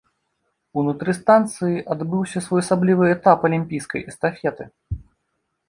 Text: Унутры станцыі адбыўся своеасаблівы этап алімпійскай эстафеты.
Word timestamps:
Унутры 0.81 1.13
станцыі 1.17 1.83
адбыўся 1.97 2.43
своеасаблівы 2.47 3.05
этап 3.15 3.39
алімпійскай 3.51 4.01
эстафеты. 4.09 4.63